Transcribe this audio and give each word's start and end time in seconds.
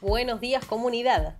Buenos 0.00 0.40
días 0.40 0.64
comunidad. 0.64 1.34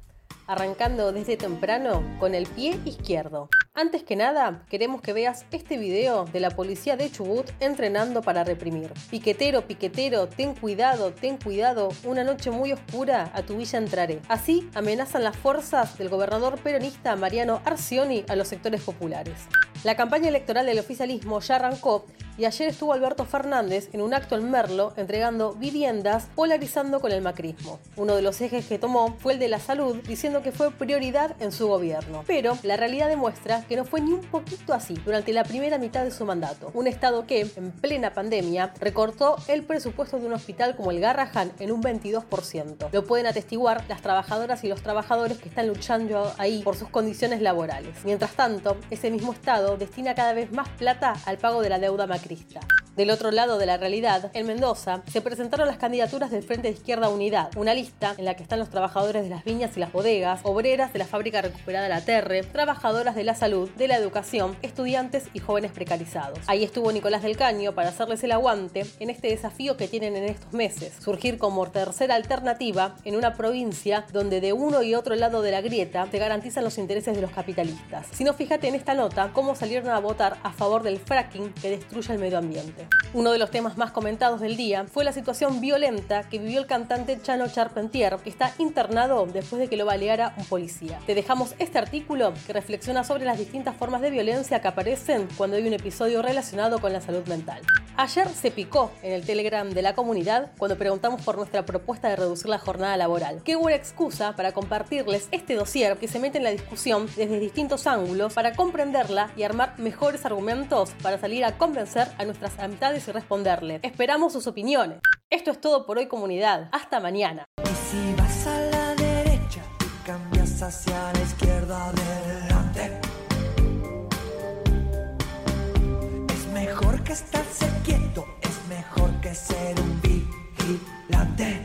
Arrancando 0.48 1.12
desde 1.12 1.36
temprano 1.36 2.02
con 2.18 2.34
el 2.34 2.48
pie 2.48 2.80
izquierdo. 2.84 3.48
Antes 3.72 4.02
que 4.02 4.16
nada, 4.16 4.64
queremos 4.68 5.00
que 5.00 5.12
veas 5.12 5.44
este 5.52 5.78
video 5.78 6.24
de 6.24 6.40
la 6.40 6.50
policía 6.50 6.96
de 6.96 7.08
Chubut 7.08 7.48
entrenando 7.60 8.20
para 8.20 8.42
reprimir. 8.42 8.92
Piquetero, 9.10 9.68
piquetero, 9.68 10.26
ten 10.26 10.56
cuidado, 10.56 11.12
ten 11.12 11.36
cuidado, 11.36 11.90
una 12.02 12.24
noche 12.24 12.50
muy 12.50 12.72
oscura 12.72 13.30
a 13.32 13.42
tu 13.42 13.58
villa 13.58 13.78
entraré. 13.78 14.20
Así 14.28 14.68
amenazan 14.74 15.22
las 15.22 15.36
fuerzas 15.36 15.96
del 15.96 16.08
gobernador 16.08 16.58
peronista 16.58 17.14
Mariano 17.14 17.62
Arcioni 17.64 18.24
a 18.28 18.34
los 18.34 18.48
sectores 18.48 18.82
populares. 18.82 19.36
La 19.84 19.96
campaña 19.96 20.28
electoral 20.28 20.66
del 20.66 20.80
oficialismo 20.80 21.38
ya 21.40 21.54
arrancó 21.56 22.04
y 22.36 22.44
ayer 22.44 22.68
estuvo 22.68 22.92
Alberto 22.92 23.24
Fernández 23.24 23.88
en 23.92 24.00
un 24.00 24.14
acto 24.14 24.36
en 24.36 24.48
Merlo 24.48 24.92
entregando 24.96 25.54
viviendas 25.54 26.28
polarizando 26.36 27.00
con 27.00 27.10
el 27.10 27.20
macrismo. 27.20 27.80
Uno 27.96 28.14
de 28.14 28.22
los 28.22 28.40
ejes 28.40 28.66
que 28.66 28.78
tomó 28.78 29.16
fue 29.18 29.32
el 29.32 29.38
de 29.40 29.48
la 29.48 29.58
salud, 29.58 29.96
diciendo 30.06 30.40
que 30.40 30.52
fue 30.52 30.70
prioridad 30.70 31.34
en 31.40 31.50
su 31.50 31.66
gobierno. 31.66 32.22
Pero 32.28 32.56
la 32.62 32.76
realidad 32.76 33.08
demuestra 33.08 33.64
que 33.68 33.76
no 33.76 33.84
fue 33.84 34.00
ni 34.00 34.12
un 34.12 34.20
poquito 34.20 34.72
así 34.72 34.94
durante 35.04 35.32
la 35.32 35.42
primera 35.42 35.78
mitad 35.78 36.04
de 36.04 36.12
su 36.12 36.24
mandato. 36.24 36.70
Un 36.74 36.86
Estado 36.86 37.26
que, 37.26 37.40
en 37.56 37.72
plena 37.72 38.12
pandemia, 38.12 38.72
recortó 38.80 39.36
el 39.48 39.64
presupuesto 39.64 40.20
de 40.20 40.26
un 40.26 40.32
hospital 40.32 40.76
como 40.76 40.92
el 40.92 41.00
Garrahan 41.00 41.52
en 41.58 41.72
un 41.72 41.82
22%. 41.82 42.88
Lo 42.92 43.04
pueden 43.04 43.26
atestiguar 43.26 43.84
las 43.88 44.00
trabajadoras 44.00 44.62
y 44.62 44.68
los 44.68 44.82
trabajadores 44.82 45.38
que 45.38 45.48
están 45.48 45.66
luchando 45.66 46.32
ahí 46.38 46.62
por 46.62 46.76
sus 46.76 46.88
condiciones 46.88 47.42
laborales. 47.42 47.96
Mientras 48.04 48.32
tanto, 48.32 48.76
ese 48.90 49.10
mismo 49.10 49.32
Estado 49.32 49.67
destina 49.76 50.14
cada 50.14 50.32
vez 50.32 50.52
más 50.52 50.68
plata 50.70 51.14
al 51.26 51.38
pago 51.38 51.62
de 51.62 51.68
la 51.68 51.78
deuda 51.78 52.06
macrista. 52.06 52.60
Del 52.98 53.10
otro 53.10 53.30
lado 53.30 53.58
de 53.58 53.66
la 53.66 53.76
realidad, 53.76 54.28
en 54.34 54.48
Mendoza, 54.48 55.02
se 55.08 55.20
presentaron 55.20 55.68
las 55.68 55.76
candidaturas 55.76 56.32
del 56.32 56.42
Frente 56.42 56.66
de 56.66 56.74
Izquierda 56.74 57.08
Unidad, 57.08 57.56
una 57.56 57.72
lista 57.72 58.16
en 58.18 58.24
la 58.24 58.34
que 58.34 58.42
están 58.42 58.58
los 58.58 58.70
trabajadores 58.70 59.22
de 59.22 59.28
las 59.28 59.44
viñas 59.44 59.76
y 59.76 59.78
las 59.78 59.92
bodegas, 59.92 60.40
obreras 60.42 60.92
de 60.92 60.98
la 60.98 61.04
fábrica 61.04 61.40
recuperada 61.40 61.88
La 61.88 62.00
Terre, 62.00 62.42
trabajadoras 62.42 63.14
de 63.14 63.22
la 63.22 63.36
salud, 63.36 63.70
de 63.76 63.86
la 63.86 63.94
educación, 63.94 64.56
estudiantes 64.62 65.28
y 65.32 65.38
jóvenes 65.38 65.70
precarizados. 65.70 66.40
Ahí 66.48 66.64
estuvo 66.64 66.90
Nicolás 66.90 67.22
del 67.22 67.36
Caño 67.36 67.72
para 67.72 67.90
hacerles 67.90 68.24
el 68.24 68.32
aguante 68.32 68.84
en 68.98 69.10
este 69.10 69.28
desafío 69.28 69.76
que 69.76 69.86
tienen 69.86 70.16
en 70.16 70.24
estos 70.24 70.52
meses, 70.52 70.92
surgir 71.00 71.38
como 71.38 71.70
tercera 71.70 72.16
alternativa 72.16 72.96
en 73.04 73.14
una 73.14 73.36
provincia 73.36 74.06
donde 74.12 74.40
de 74.40 74.52
uno 74.52 74.82
y 74.82 74.96
otro 74.96 75.14
lado 75.14 75.40
de 75.40 75.52
la 75.52 75.60
grieta 75.60 76.08
se 76.10 76.18
garantizan 76.18 76.64
los 76.64 76.78
intereses 76.78 77.14
de 77.14 77.22
los 77.22 77.30
capitalistas. 77.30 78.08
Si 78.10 78.24
no, 78.24 78.34
fíjate 78.34 78.66
en 78.66 78.74
esta 78.74 78.94
nota 78.94 79.30
cómo 79.32 79.54
salieron 79.54 79.90
a 79.90 80.00
votar 80.00 80.38
a 80.42 80.52
favor 80.52 80.82
del 80.82 80.98
fracking 80.98 81.52
que 81.52 81.70
destruye 81.70 82.12
el 82.12 82.18
medio 82.18 82.38
ambiente. 82.38 82.87
Uno 83.14 83.32
de 83.32 83.38
los 83.38 83.50
temas 83.50 83.78
más 83.78 83.90
comentados 83.90 84.40
del 84.40 84.58
día 84.58 84.84
fue 84.84 85.02
la 85.02 85.12
situación 85.12 85.62
violenta 85.62 86.28
que 86.28 86.38
vivió 86.38 86.60
el 86.60 86.66
cantante 86.66 87.18
Chano 87.22 87.48
Charpentier, 87.48 88.16
que 88.18 88.28
está 88.28 88.52
internado 88.58 89.24
después 89.24 89.60
de 89.60 89.68
que 89.68 89.78
lo 89.78 89.86
baleara 89.86 90.34
un 90.36 90.44
policía. 90.44 91.00
Te 91.06 91.14
dejamos 91.14 91.54
este 91.58 91.78
artículo 91.78 92.34
que 92.46 92.52
reflexiona 92.52 93.04
sobre 93.04 93.24
las 93.24 93.38
distintas 93.38 93.74
formas 93.76 94.02
de 94.02 94.10
violencia 94.10 94.60
que 94.60 94.68
aparecen 94.68 95.26
cuando 95.38 95.56
hay 95.56 95.66
un 95.66 95.72
episodio 95.72 96.20
relacionado 96.20 96.80
con 96.80 96.92
la 96.92 97.00
salud 97.00 97.26
mental. 97.26 97.62
Ayer 97.96 98.28
se 98.28 98.52
picó 98.52 98.92
en 99.02 99.12
el 99.12 99.26
Telegram 99.26 99.68
de 99.68 99.82
la 99.82 99.94
comunidad 99.96 100.52
cuando 100.56 100.78
preguntamos 100.78 101.22
por 101.22 101.36
nuestra 101.36 101.64
propuesta 101.66 102.08
de 102.08 102.14
reducir 102.14 102.48
la 102.48 102.58
jornada 102.58 102.96
laboral. 102.96 103.42
Qué 103.42 103.56
buena 103.56 103.76
excusa 103.76 104.36
para 104.36 104.52
compartirles 104.52 105.26
este 105.32 105.54
dossier 105.54 105.96
que 105.96 106.06
se 106.06 106.20
mete 106.20 106.38
en 106.38 106.44
la 106.44 106.50
discusión 106.50 107.08
desde 107.16 107.40
distintos 107.40 107.88
ángulos 107.88 108.34
para 108.34 108.54
comprenderla 108.54 109.32
y 109.36 109.42
armar 109.42 109.76
mejores 109.78 110.24
argumentos 110.24 110.90
para 111.02 111.18
salir 111.18 111.44
a 111.44 111.58
convencer 111.58 112.06
a 112.18 112.24
nuestras 112.24 112.60
y 112.80 113.12
responderle. 113.12 113.80
Esperamos 113.82 114.32
sus 114.32 114.46
opiniones. 114.46 115.00
Esto 115.30 115.50
es 115.50 115.60
todo 115.60 115.84
por 115.84 115.98
hoy 115.98 116.06
comunidad. 116.06 116.68
Hasta 116.70 117.00
mañana. 117.00 117.44